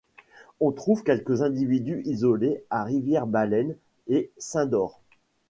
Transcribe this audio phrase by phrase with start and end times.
[0.59, 3.75] On trouve quelques individus isolés à Rivière Baleine
[4.07, 4.99] et Saint d'Or.